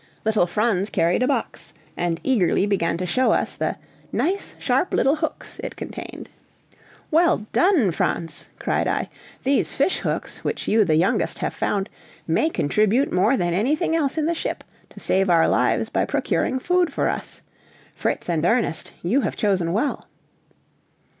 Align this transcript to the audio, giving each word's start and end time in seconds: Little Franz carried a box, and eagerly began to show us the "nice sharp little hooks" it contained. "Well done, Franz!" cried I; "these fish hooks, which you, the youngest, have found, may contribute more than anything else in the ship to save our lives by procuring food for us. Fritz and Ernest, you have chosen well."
Little 0.25 0.47
Franz 0.47 0.89
carried 0.89 1.21
a 1.21 1.27
box, 1.27 1.75
and 1.95 2.19
eagerly 2.23 2.65
began 2.65 2.97
to 2.97 3.05
show 3.05 3.33
us 3.33 3.55
the 3.55 3.75
"nice 4.11 4.55
sharp 4.57 4.95
little 4.95 5.17
hooks" 5.17 5.59
it 5.63 5.75
contained. 5.75 6.27
"Well 7.11 7.45
done, 7.53 7.91
Franz!" 7.91 8.49
cried 8.57 8.87
I; 8.87 9.09
"these 9.43 9.75
fish 9.75 9.99
hooks, 9.99 10.43
which 10.43 10.67
you, 10.67 10.83
the 10.83 10.95
youngest, 10.95 11.37
have 11.37 11.53
found, 11.53 11.87
may 12.25 12.49
contribute 12.49 13.11
more 13.13 13.37
than 13.37 13.53
anything 13.53 13.95
else 13.95 14.17
in 14.17 14.25
the 14.25 14.33
ship 14.33 14.63
to 14.89 14.99
save 14.99 15.29
our 15.29 15.47
lives 15.47 15.89
by 15.89 16.05
procuring 16.05 16.57
food 16.57 16.91
for 16.91 17.07
us. 17.07 17.43
Fritz 17.93 18.27
and 18.27 18.43
Ernest, 18.43 18.93
you 19.03 19.21
have 19.21 19.35
chosen 19.35 19.71
well." 19.71 20.07